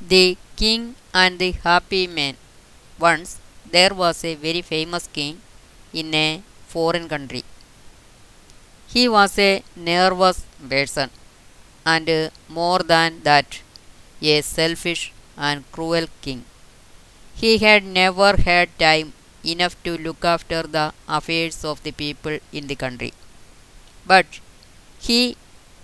[0.00, 2.36] The King and the Happy Man.
[2.98, 5.40] Once there was a very famous king
[5.92, 7.44] in a foreign country.
[8.88, 11.08] He was a nervous person
[11.86, 13.60] and more than that,
[14.22, 16.44] a selfish and cruel king.
[17.34, 19.14] He had never had time
[19.44, 23.12] enough to look after the affairs of the people in the country.
[24.06, 24.40] But
[25.00, 25.36] he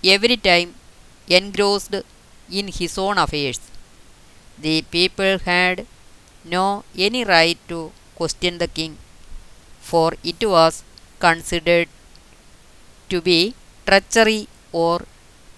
[0.03, 0.75] every time
[1.27, 1.95] engrossed
[2.51, 3.59] in his own affairs.
[4.59, 5.87] The people had
[6.43, 8.97] no any right to question the king,
[9.81, 10.83] for it was
[11.19, 11.89] considered
[13.09, 13.55] to be
[13.87, 15.01] treachery or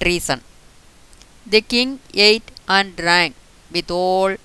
[0.01, 0.41] treason.
[1.45, 3.35] The king ate and drank
[3.71, 4.37] with all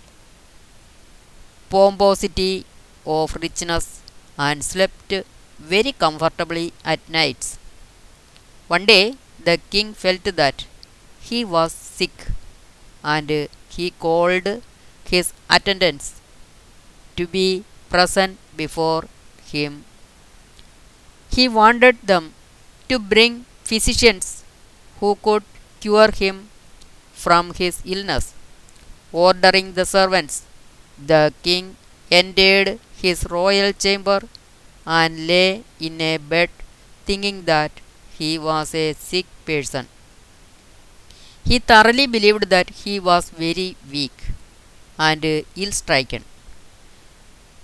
[1.71, 2.65] pomposity
[3.05, 4.01] of richness
[4.39, 5.13] and slept
[5.59, 7.59] very comfortably at nights.
[8.69, 10.67] One day the king felt that
[11.21, 12.27] he was sick
[13.03, 14.49] and he called
[15.13, 16.07] his attendants
[17.17, 19.05] to be present before
[19.53, 19.85] him.
[21.31, 22.33] He wanted them
[22.89, 24.43] to bring physicians
[25.01, 25.43] who could
[25.81, 26.49] cure him
[27.13, 28.35] from his illness.
[29.13, 30.43] Ordering the servants,
[30.99, 31.77] the king
[32.11, 34.21] entered his royal chamber
[34.87, 36.51] and lay in a bed
[37.07, 37.73] thinking that
[38.19, 39.89] he was a sick person.
[41.49, 44.19] He thoroughly believed that he was very weak
[44.99, 46.25] and ill stricken.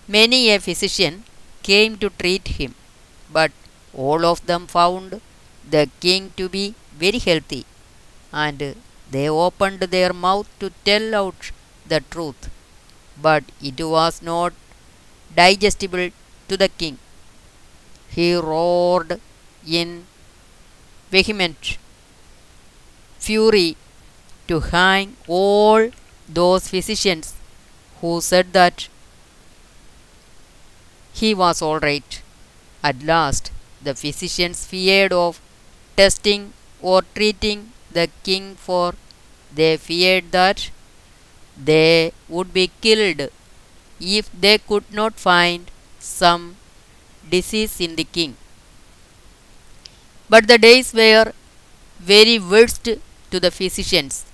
[0.07, 1.25] Many a physician
[1.63, 2.75] came to treat him,
[3.33, 3.53] but
[3.95, 5.21] all of them found
[5.75, 7.65] the king to be very healthy,
[8.33, 8.77] and
[9.11, 11.51] they opened their mouth to tell out
[11.93, 12.51] the truth,
[13.27, 14.53] but it was not
[15.35, 16.11] digestible
[16.49, 16.99] to the king.
[18.17, 19.21] He roared
[19.67, 20.07] in
[21.11, 21.79] vehement
[23.27, 23.77] fury
[24.49, 25.91] to hang all
[26.29, 27.35] those physicians
[28.01, 28.89] who said that
[31.13, 32.23] he was all right.
[32.83, 35.41] At last, the physicians feared of
[35.97, 38.95] testing or treating the king, for
[39.55, 40.71] they feared that
[41.57, 43.31] they would be killed
[44.01, 46.57] if they could not find some
[47.31, 48.37] disease in the king.
[50.31, 51.33] But the days were
[51.99, 52.89] very worst
[53.31, 54.25] to the physicians.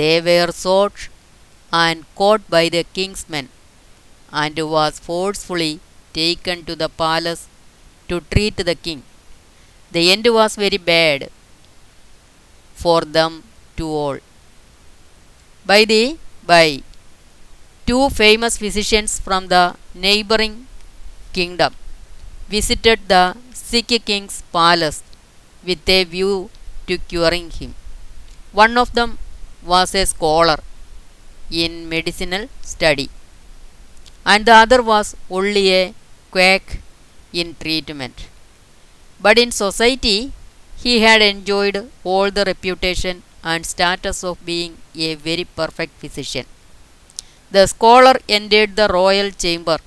[0.00, 1.08] They were sought
[1.72, 3.48] and caught by the king's men,
[4.32, 5.80] and was forcefully
[6.12, 7.46] taken to the palace
[8.08, 9.02] to treat the king.
[9.92, 11.30] The end was very bad
[12.74, 13.42] for them
[13.76, 14.18] to all.
[15.66, 16.16] By the
[16.46, 16.82] by,
[17.86, 20.66] two famous physicians from the neighboring
[21.32, 21.74] kingdom
[22.48, 25.02] visited the sick king's palace
[25.64, 26.50] with a view
[26.88, 27.74] to curing him.
[28.62, 29.10] One of them
[29.72, 30.58] was a scholar
[31.62, 33.08] in medicinal study,
[34.32, 35.08] and the other was
[35.38, 35.94] only a
[36.34, 36.64] quack
[37.40, 38.16] in treatment.
[39.24, 40.32] But in society,
[40.84, 43.22] he had enjoyed all the reputation
[43.52, 44.72] and status of being
[45.08, 46.46] a very perfect physician.
[47.56, 49.78] The scholar entered the royal chamber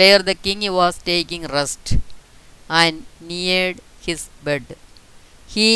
[0.00, 1.96] where the king was taking rest
[2.68, 4.64] and neared his bed.
[5.54, 5.70] He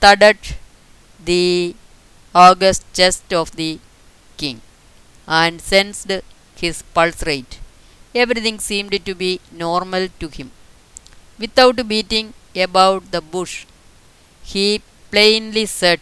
[0.00, 0.38] thudded
[1.30, 1.74] the
[2.44, 3.70] august chest of the
[4.42, 4.58] king
[5.40, 6.12] and sensed
[6.62, 7.54] his pulse rate.
[8.22, 9.32] Everything seemed to be
[9.64, 10.50] normal to him.
[11.38, 12.32] Without beating
[12.66, 13.66] about the bush,
[14.42, 16.00] he plainly said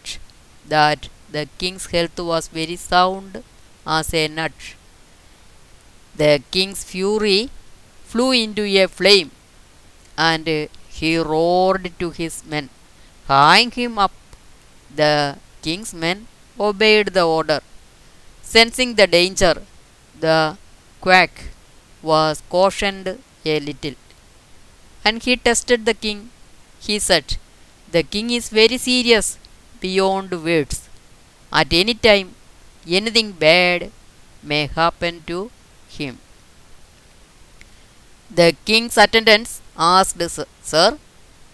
[0.67, 3.43] that the king's health was very sound
[3.85, 4.53] as a nut.
[6.15, 7.49] The king's fury
[8.05, 9.31] flew into a flame,
[10.17, 12.69] and he roared to his men,
[13.27, 14.11] Hang him up.
[14.95, 16.27] The king's men
[16.59, 17.61] obeyed the order.
[18.43, 19.63] Sensing the danger,
[20.19, 20.57] the
[21.01, 21.45] quack
[22.01, 23.07] was cautioned
[23.45, 23.95] a little.
[25.05, 26.31] And he tested the king.
[26.79, 27.37] He said,
[27.91, 29.37] The king is very serious
[29.79, 30.89] beyond words.
[31.51, 32.35] At any time,
[32.87, 33.91] anything bad
[34.43, 35.51] may happen to
[35.89, 36.19] him.
[38.31, 40.19] The king's attendants asked,
[40.63, 40.97] Sir,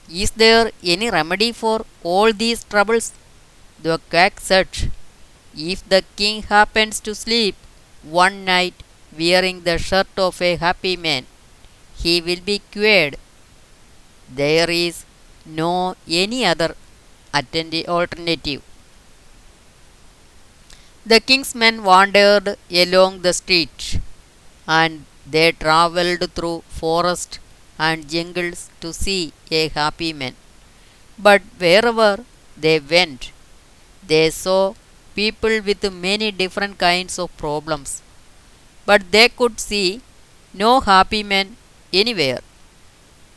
[0.09, 3.11] is there any remedy for all these troubles?
[3.81, 4.91] The quack said,
[5.55, 7.55] If the king happens to sleep
[8.03, 8.75] one night
[9.17, 11.25] wearing the shirt of a happy man,
[11.97, 13.17] he will be cured.
[14.29, 15.05] There is
[15.45, 16.75] no any other
[17.33, 18.61] alternative.
[21.05, 23.99] The king's men wandered along the street,
[24.67, 27.39] and they travelled through forest
[27.79, 30.35] and jungles to see a happy man.
[31.17, 32.25] But wherever
[32.57, 33.31] they went,
[34.07, 34.73] they saw
[35.15, 38.01] people with many different kinds of problems,
[38.85, 40.01] but they could see
[40.53, 41.57] no happy men
[41.93, 42.41] anywhere.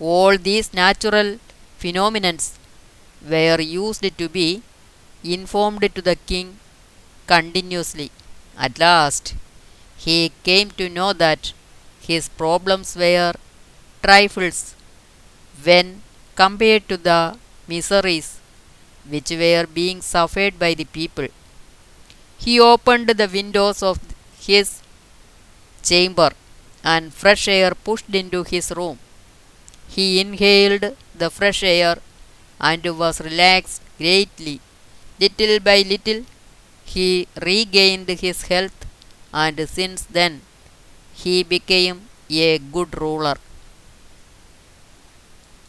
[0.00, 1.38] All these natural
[1.78, 2.32] phenomena
[3.32, 4.62] were used to be
[5.22, 6.58] informed to the king
[7.26, 8.10] continuously.
[8.58, 9.34] At last,
[9.96, 11.52] he came to know that
[12.00, 13.34] his problems were
[14.02, 14.74] trifles
[15.64, 16.02] when
[16.36, 17.38] compared to the
[17.68, 18.39] miseries
[19.10, 21.28] which were being suffered by the people.
[22.38, 23.98] He opened the windows of
[24.40, 24.80] his
[25.82, 26.30] chamber
[26.82, 28.98] and fresh air pushed into his room.
[29.88, 31.98] He inhaled the fresh air
[32.60, 34.60] and was relaxed greatly.
[35.20, 36.24] Little by little,
[36.84, 38.86] he regained his health,
[39.32, 40.42] and since then,
[41.14, 43.36] he became a good ruler.